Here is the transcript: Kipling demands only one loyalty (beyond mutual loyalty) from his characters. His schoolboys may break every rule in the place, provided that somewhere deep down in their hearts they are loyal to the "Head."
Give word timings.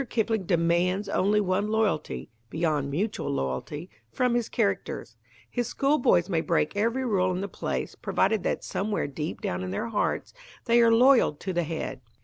Kipling 0.09 0.47
demands 0.47 1.07
only 1.07 1.39
one 1.39 1.67
loyalty 1.67 2.31
(beyond 2.49 2.89
mutual 2.89 3.29
loyalty) 3.29 3.87
from 4.11 4.33
his 4.33 4.49
characters. 4.49 5.15
His 5.47 5.67
schoolboys 5.67 6.27
may 6.27 6.41
break 6.41 6.75
every 6.75 7.05
rule 7.05 7.31
in 7.31 7.41
the 7.41 7.47
place, 7.47 7.93
provided 7.93 8.41
that 8.41 8.63
somewhere 8.63 9.05
deep 9.05 9.41
down 9.41 9.61
in 9.61 9.69
their 9.69 9.89
hearts 9.89 10.33
they 10.65 10.81
are 10.81 10.91
loyal 10.91 11.33
to 11.33 11.53
the 11.53 11.61
"Head." 11.61 12.01